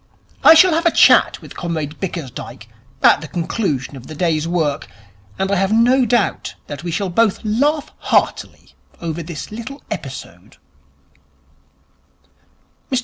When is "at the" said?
3.03-3.27